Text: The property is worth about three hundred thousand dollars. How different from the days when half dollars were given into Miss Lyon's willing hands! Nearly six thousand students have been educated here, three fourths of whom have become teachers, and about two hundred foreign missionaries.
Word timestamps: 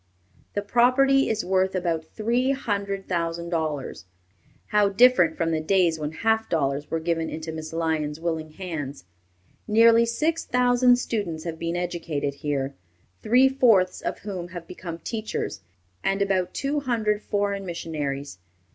The 0.55 0.63
property 0.63 1.29
is 1.29 1.45
worth 1.45 1.75
about 1.75 2.03
three 2.07 2.49
hundred 2.53 3.07
thousand 3.07 3.49
dollars. 3.49 4.05
How 4.69 4.89
different 4.89 5.37
from 5.37 5.51
the 5.51 5.59
days 5.61 5.99
when 5.99 6.11
half 6.11 6.49
dollars 6.49 6.89
were 6.89 6.99
given 6.99 7.29
into 7.29 7.51
Miss 7.51 7.71
Lyon's 7.71 8.19
willing 8.19 8.49
hands! 8.49 9.03
Nearly 9.67 10.07
six 10.07 10.43
thousand 10.43 10.95
students 10.95 11.43
have 11.43 11.59
been 11.59 11.75
educated 11.77 12.33
here, 12.33 12.73
three 13.21 13.47
fourths 13.47 14.01
of 14.01 14.17
whom 14.17 14.47
have 14.47 14.65
become 14.65 14.97
teachers, 14.97 15.61
and 16.03 16.19
about 16.19 16.51
two 16.55 16.79
hundred 16.79 17.21
foreign 17.21 17.63
missionaries. 17.63 18.39